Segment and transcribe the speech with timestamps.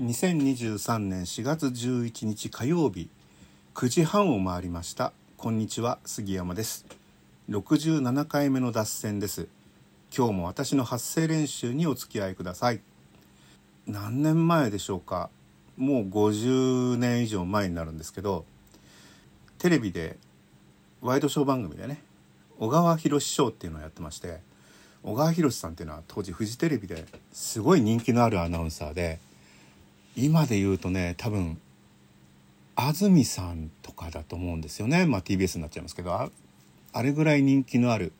[0.00, 3.10] 2023年4月11日火曜日
[3.74, 5.12] 9時半を回りました。
[5.36, 6.86] こんにちは杉山です。
[7.50, 9.48] 67回目の脱線です。
[10.16, 12.80] 今日も私の発声練習にお付き合いください。
[13.86, 15.28] 何年前でしょうか。
[15.76, 18.46] もう50年以上前になるんですけど
[19.58, 20.16] テレビで
[21.02, 22.02] ワイドショー番組でね
[22.58, 24.40] 小川博ショーっていうのをやってまして
[25.02, 29.20] 小川博さんっていうのは当時フジテレビですごい人気のあるアナウンサーで
[30.16, 31.58] 今で言うとね多分
[32.74, 36.30] 安住さんとかだと思うんですよね、まあ、TBS になっちゃいますけどあ
[36.92, 38.12] あれぐらい人気のある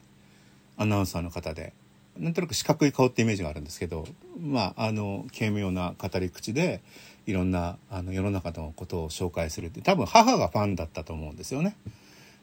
[0.77, 1.73] アナウンサーの方で
[2.19, 4.07] なんとなく四角い顔ってイメージがあるんですけど
[4.41, 6.83] まああの軽妙な語り口で
[7.27, 11.77] いろんなあの世の中のことを紹介するって多分母がファンだったと思うんですよね。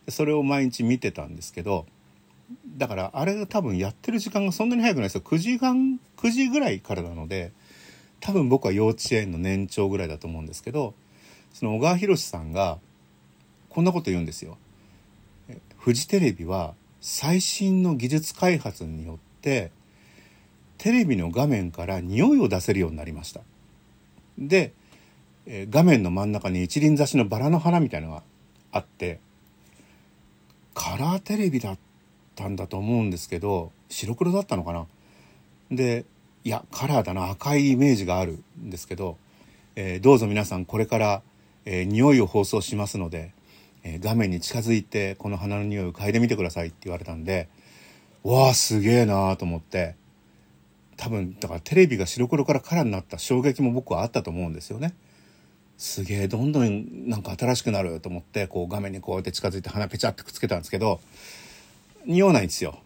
[0.07, 1.85] それを毎日見てたんですけど
[2.77, 7.51] だからあれが多分やってる時間がそんなに早くないですよ9時間9時ぐらいからなので
[8.19, 10.93] 多分僕は幼稚園の年長ぐらいだと思うんですけど
[11.53, 12.79] その小川博さんが
[13.69, 14.57] こんなこと言うんですよ。
[15.77, 19.71] フジテレビは最新の技術開発によって
[20.77, 23.41] テレビの画面から匂いを出せるようになりました。
[24.37, 24.73] で
[25.47, 28.23] 画面の真ん中に一輪挿しのバラの花みたいのが
[28.71, 29.19] あって
[30.73, 31.79] カラーテレビだっ
[32.35, 34.85] たんだと思うんですけど白黒だったのかな
[35.71, 36.05] で
[36.43, 39.17] いやカラーだな赤いイメージがあるんですけど、
[39.75, 41.21] えー、どうぞ皆さんこれから、
[41.65, 43.33] えー、匂いを放送しますので、
[43.83, 47.49] えー、画面に近づいてこの花の匂いを嗅いでみてくださいって言われたんで
[48.23, 49.95] わあすげえなーと思って
[50.97, 54.93] 多分だからテレビが白黒からカラーになった衝撃も僕はあったと思うんですよね。
[55.77, 60.99] すげえどんどんなんか新しくなると思ってこう画面にこうやって近づいて鼻ペチャってくっつけたんですけど
[62.05, 62.79] 匂わないんですよ。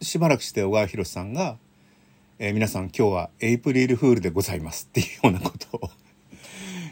[0.00, 1.56] しばらくして小川博さんが
[2.40, 5.90] えー、皆さん今日はエイプリルフールでございますっていうようなことを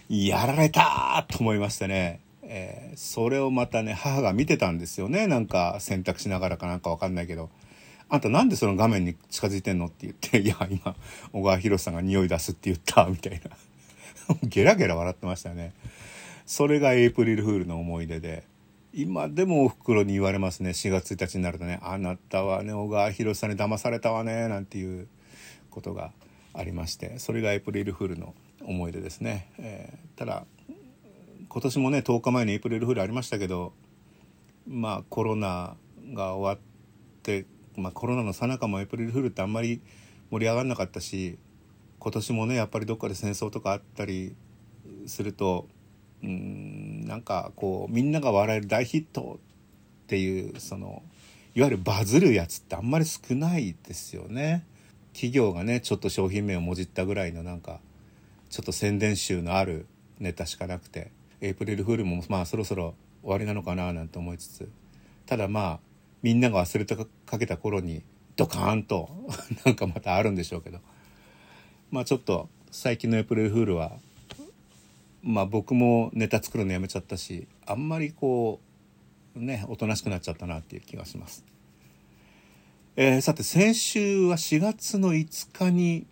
[0.08, 5.28] やられたと思いましてね、えー、それをまたね母が見てたんですよね。
[5.28, 7.48] なんか洗濯しながらかなんかわかんないけど
[8.10, 10.97] 「あんたなんでその画面に近づいてんの?」って言って「いや今
[11.32, 13.56] 小川博さんが匂い出すって言った」みたいな。
[14.42, 15.75] ゲラゲラ笑ってましたね。
[16.44, 18.42] それがエイプリルフールの思い出で。
[18.92, 20.71] 今でもおふくろに言われますね。
[20.71, 25.06] 4月1日になるとね「あなたはね小川博さんに騙されたわね」なんていう。
[25.76, 26.10] ことが
[26.54, 30.47] ありましてそれがエイプリルフールの思い出ですね、えー、ただ
[31.50, 33.75] 今年もね10日前にエイプリルフールありましたけど
[34.66, 35.76] まあコロナ
[36.15, 37.44] が終わって、
[37.76, 39.82] まあ、コロナの最中もエイプリルフールってあんまり
[40.31, 41.36] 盛り上がんなかったし
[41.98, 44.34] 今年もねやっぱりどっかで戦争とかあったり
[45.06, 45.69] すると
[46.22, 49.38] うんなんかこうみんなが笑える大ヒット
[50.04, 51.03] っていうその
[51.54, 54.66] いわゆるバズるやつってあんまり少ないですよね。
[55.16, 57.81] 企業がねちょっと商品名をもじったぐらいのなんか
[58.50, 59.87] ちょっと宣伝集のある
[60.21, 61.10] ネタしかなくて
[61.41, 64.69] エイプリルフールもまあそろそろ終わりなのかななんて思いつつ
[65.25, 65.81] ただまあ
[66.22, 68.03] みんなが忘れてかけた頃に
[68.37, 69.09] ドカーンと
[69.65, 70.81] なんかまたあるんでしょうけど
[71.91, 73.97] まあちょっと最近のエイプリルフールは
[75.22, 78.60] まあ僕もネタ作るのやめちゃったしあんまりこ
[79.34, 81.56] うねおとなしくなっちゃったなっていう気がします。
[82.99, 86.07] えー、さて先週は4月の5日に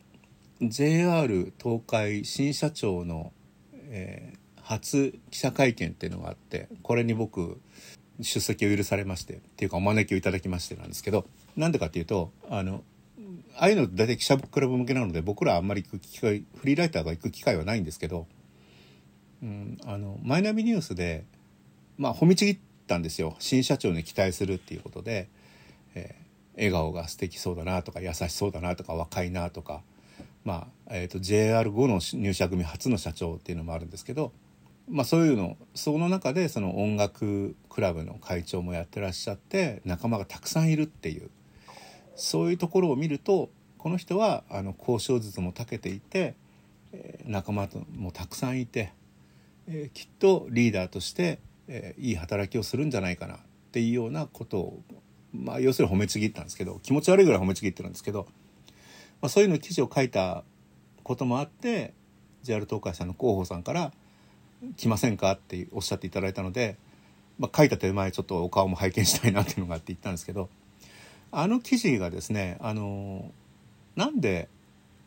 [0.61, 3.33] JR 東海新社長の、
[3.73, 7.59] えー、初記者会見っていうのがあってこれに僕
[8.21, 11.25] 出席を許されましてっていうかお招きをいただきましてなんですけど
[11.57, 12.85] なんでかっていうとあの
[13.57, 18.27] ああいうの大体記者クラブ向けなので僕らあんまり行く機会フリーライターが行く機会はないんですけど、
[19.43, 21.25] うん、あのマイナビニュースで
[21.97, 25.31] まあ褒めちぎったんですよ新社長に期待するっていうことで。
[26.57, 29.83] 笑顔が素敵そうだなとか優しそうだなとか若いなとか、
[30.45, 34.33] まあえーと、JR5 の入社組初の社長っていうのもあるんですけど、
[34.89, 41.31] まあ、そういうのその中でその音楽クラブの会長もやってらっしゃって仲間がたくさんいるっていう
[42.17, 46.35] そういうところを見るとこの人はあの交渉術も長けていて
[47.25, 48.93] 仲間もたくさんいて、
[49.69, 53.39] えー、きっとリーダーとして、えー、いい働きをするんじゃないかなっ
[53.73, 54.83] ていうようなことを
[55.35, 58.27] まあ、要するに褒めちぎったんですけど気持ち悪いぐらい褒めちぎってるんですけど、
[59.21, 60.45] まあ、そういうの記事を書いた
[61.03, 61.93] こともあって
[62.43, 63.93] JR 東海さんの広報さんから
[64.77, 66.79] 「来ませんか?」っておっしゃっていただいたので、
[67.39, 70.49] まあ、書いた手前ちょっとお顔も拝見したいなっていうのがあって言ったんですけど
[71.33, 73.33] あの記事がですねあの
[73.97, 74.49] なんで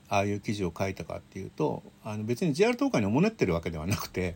[0.10, 4.36] ああいう記事を書いたかっていうとあの別に JR 東海におもねってるわけではなくて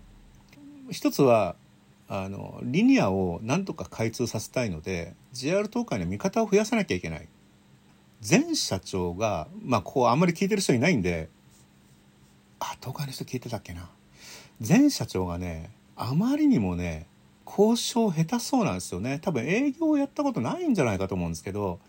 [0.90, 1.56] 一つは
[2.13, 7.30] あのリニアをなんとか開通させたいので JR 東海の味方を増やさなきゃいけない。
[8.30, 11.30] 前社長がまあここあんまり聞いてる人いないんで
[12.60, 13.90] あ東海の人聞いてたっけな。
[14.60, 17.08] 前社長がねあまりにもね
[17.48, 19.19] 交渉下手そうなんですよね。
[19.22, 21.80] 多分営業をやったことないんじゃないかと思うんですけど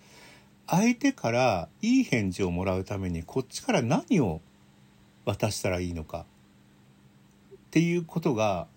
[0.68, 4.40] 相手からいい返事をもらうためにこっちから何を
[5.24, 6.26] 渡したらいいのか
[7.54, 8.68] っていうことが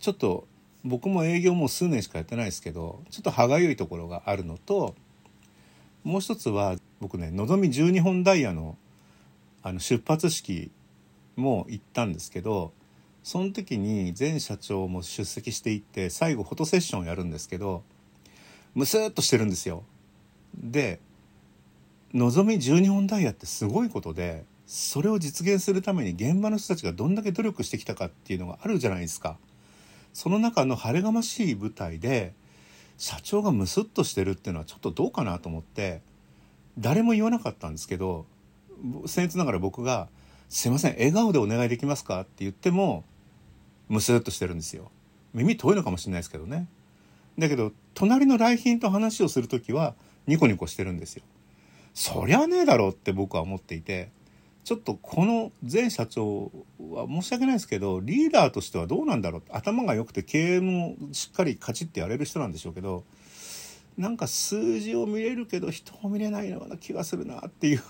[0.00, 0.46] ちょっと
[0.84, 4.94] 僕も営業もう数年しかやってないですけどちょっと歯がゆいところがあるのと
[6.04, 8.76] もう一つは僕ねのぞみ12本ダイヤの
[9.62, 10.70] あの出発式
[11.36, 12.72] も行ったんですけど
[13.22, 17.82] その時に前社長も出席していって最後フォトセッションをやるんですけど
[18.74, 19.84] ムスッとしてるんですよ。
[20.54, 21.00] で
[22.12, 29.38] のぞみ12本ダイヤってすごいことでそれを実現するために現場の人たちがどんだけ努力してきたかっていうのがあるじゃないですか。
[30.14, 32.32] その中の晴れがましい舞台で
[32.96, 36.00] 社長がムスッとしてるっていうのはちょっとどうかなと思って
[36.78, 38.24] 誰も言わなかったんですけど
[39.06, 40.08] 僭越ながら僕が
[40.48, 43.04] 「すいません笑顔でお願いできますか?」って言っても
[43.88, 44.90] ムスッとしてるんですよ
[45.34, 46.68] 耳遠いのかもしれないですけどね
[47.36, 49.96] だけど隣の来賓と話をする時は
[50.28, 51.24] ニコニコしてるんですよ
[51.92, 54.10] そりゃねえだろうって僕は思っていて
[54.62, 56.50] ちょっとこの前社長
[56.94, 59.42] は申し訳ないですけどリーダーとしてはどうなんだろう？
[59.50, 63.04] 頭が良くて経営もしっかりカチッてやれる人なんでしょうけど
[63.96, 67.82] なんか数字を見れるけど人を見れないような気がするなっていう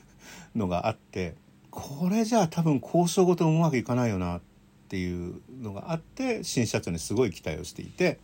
[0.54, 1.34] のがあって
[1.70, 4.40] これじゃあ多分交渉ごとうまくいかないよなっ
[4.88, 8.18] ていうのがあって新社長にすごい期待をしていて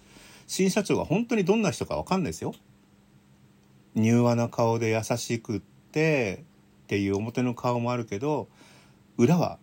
[0.47, 2.55] 新社長が本当にどんな人か分かんないですよ。
[3.95, 6.45] 柔和な顔で優しくって
[6.85, 8.49] っていう表の顔もあるけど
[9.19, 9.59] 裏は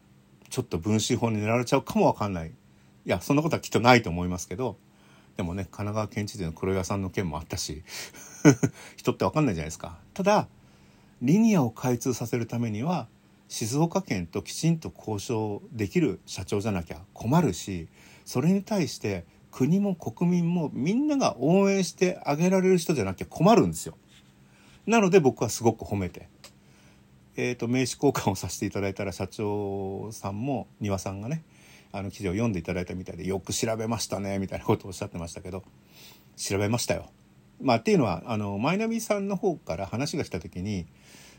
[0.49, 2.51] ちょっと分子法に狙われちゃうかも分かんないい
[3.05, 4.77] やそんなことはきっとないと思いますけど
[5.37, 7.83] でもね神奈川県知事の黒岩さんの件もあったし
[8.97, 9.97] 人って分かんないじゃないですか。
[10.13, 10.47] ただ
[11.21, 13.07] リニアを開通させるためには
[13.49, 17.87] 静岡県ときちんと交渉できる社長じゃなきゃ困るし
[18.25, 23.97] それに対して国も国民もみんなが応援してあげられる人じゃなきゃ困るんですよ。
[24.85, 26.29] なので僕はすごく褒めて、
[27.41, 31.45] えーと、名刺交換をさせていただいたら社長さんも丹羽さんがね
[31.93, 35.63] あの記事を読んでいただいたみたいでよく調べましたねみたいなことをおっしゃってましたけど
[36.35, 37.09] 調べましたよ。
[37.61, 40.85] まあ、っていうのはあのマイナビさんの方から話が来た時に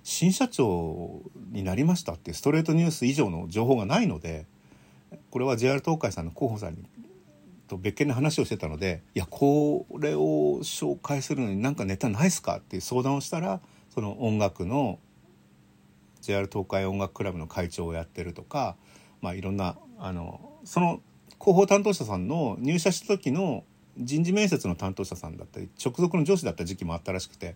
[0.02, 1.20] 新社長
[1.52, 4.47] になりましたってストレートニュース以上の情報がないので
[5.31, 6.85] これは JR 東海さんの広報さんに
[7.69, 13.61] と別件で話をしてたので「いやこれを紹介するのになんかネタないっすか?」っていう相談をしたら
[13.94, 14.99] その音楽の
[16.20, 18.76] JR 東海音楽クラブの会長をやってるとか、
[19.20, 21.00] まあ、いろんなあのその
[21.40, 23.64] 広報担当者さんの入社した時の
[23.99, 27.55] 人事面接の担当者さんだったり直属の上司だった時期もあったらしくてっ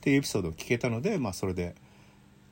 [0.00, 1.74] ていうエピソードを聞けたので、まあ、それで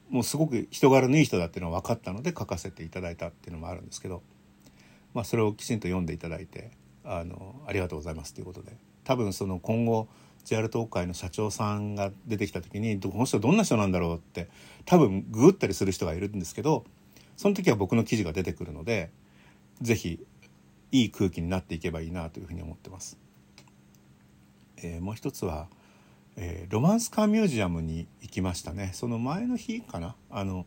[0.08, 4.22] もうすごく人柄のいい人だっていうのは分かったので書かせていただいたっていうのもあるんですけど、
[5.14, 6.70] まあ、それをきちんと読んでいただいて
[7.04, 10.08] あのありがとうございますということで多分その今後
[10.46, 14.48] JR 東海の社長さんが出てきた時にこの人どんな人なんだろうって
[14.86, 16.84] 多分ググったりする人がいるんですけど
[17.36, 19.10] その時は僕の記事が出てくるので
[19.82, 20.24] 是非
[20.92, 23.18] いい空気になっていけばいいなというふうに思ってます。
[24.78, 25.68] えー、もう一つは
[26.36, 30.14] えー、ロマンスカーミュージアムに行きましたねその前の日かな？
[30.30, 30.66] あの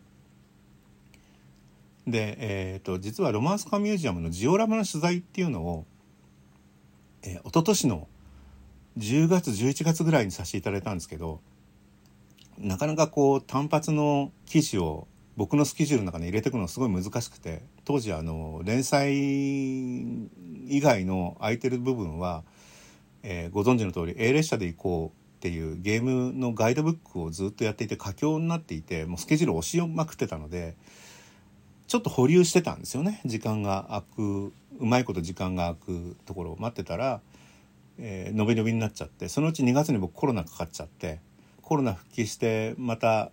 [2.08, 5.86] で、えーと、実はロマンスカーミュージアムのジオラマの取材っていうのを、
[7.22, 8.08] えー、一昨年の
[9.00, 11.42] 10月11月ぐらいにさせていただいたんですけど
[12.58, 19.18] なかなかこう単発の記事を僕のスケジュールの中に入れていくのはすごい難しくて当時あの連載
[20.68, 22.44] 以外の空いてる部分は、
[23.24, 30.76] えー、ご存知の通り A 列車で行こうっていうゲームのガイドブックをずっとやっていて佳境になっていてもうスケジュールを押しまくってたので
[31.90, 33.20] ちょっと保留してたんですよね。
[33.26, 37.20] 時間が空くうまいこと時間が空くところを待ってたら、
[38.00, 41.20] えー、び伸びになっちゃってそのうち2月に僕コロナかかっちゃって
[41.62, 43.32] コロナ復帰してまた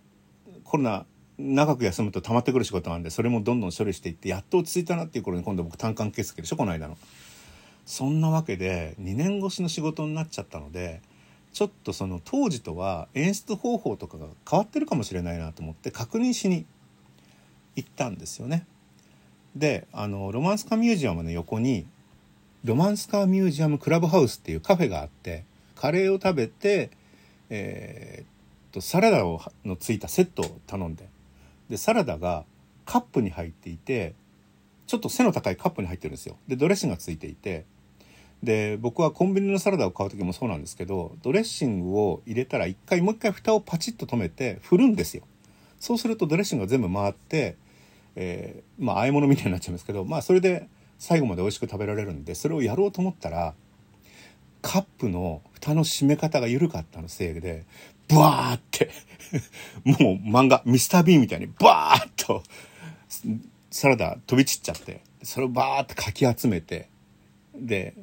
[0.63, 1.05] コロナ
[1.37, 6.97] 長く休むと溜まってくる仕事なんでそれもどんどん処理していってやっと落ち着いたなっていう頃に今度僕単管欠席でしょこの間の。
[7.85, 11.01] そんなわけで2年越しの仕事になっちゃったので
[11.53, 16.65] ちょっとその当時とは演出方法とかが変わってるかもしれないなと思って確認しに
[17.75, 18.67] 行ったんですよね。
[19.55, 21.87] であのロマンスカミュージアムの横に
[22.67, 25.45] ロマンスカーミュージアムクラブハウスっていうカフェがあって
[25.75, 26.91] カレーを食べて、
[27.49, 31.07] えー、とサラダをのついたセットを頼んで。
[31.69, 32.43] でサラダが
[32.85, 34.15] カップに入っていて
[34.85, 36.35] ちょっと背の高いカップに入ってるんですよ。
[36.47, 37.65] でドレッシングがついていて。
[38.43, 45.23] で僕はコンビニのサラダを買う時もそうなんですけどドレッシングを入れたら一回もう一回蓋をパチッと止めて振るんですよ。
[45.79, 47.55] そうするとドレッシングが全部回って、
[48.15, 50.67] えー、まあ和え物みたいになっちゃうんですけどまあそれで
[50.99, 53.53] 最後まで美味しく食べられるんでそれをやろうと思ったら
[54.61, 57.65] カップの蓋の閉め方が緩かったのせいで
[58.07, 58.89] ブワーって
[59.83, 62.43] もう漫画ミスター・ビーンみたいにバーッと
[63.69, 66.89] サラダ飛び散っちゃってそれをバーってかき集めて
[67.55, 67.93] で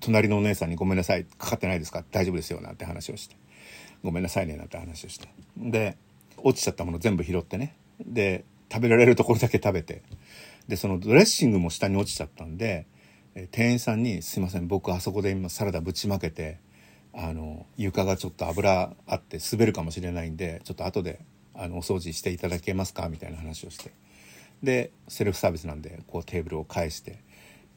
[0.00, 2.04] 隣のお姉さんに「ごめんなさいかかってないですか？
[2.10, 3.36] 大丈夫ですよ」なんて話をして
[4.02, 5.96] 「ごめんなさいね」なんて話をしてで
[6.38, 10.02] 落ちちゃったもの全部拾ってねで食べられるところだけ食べて
[10.68, 12.86] でそのドレッシングも下に落ちちゃったんで
[13.34, 16.58] え店員さんに「すいません僕あそこで今サラダぶちまけて
[17.12, 21.20] あの床がちょっと油あって滑るかもしれないんでちょっと後で
[21.54, 23.92] あのお掃除していただけますか?」みたいな話をして
[24.62, 27.18] でセルフサービスなんでこうテーブルを返して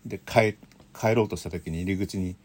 [0.06, 0.56] で帰
[0.94, 2.36] 帰ろうとした時に入り口に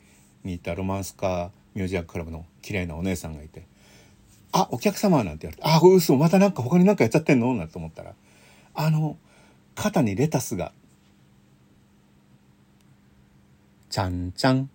[0.45, 3.66] にいたロマンスカーミュージアムクラブの綺麗なお姉さんがいて
[4.52, 8.14] 「あお客様」なんて言われて「あ嘘またなんか他に何かやっちゃってんの?」なんて思ったら
[8.75, 9.18] あの
[9.80, 10.73] 肩にレタスが
[13.88, 14.68] 「ちゃんちゃん。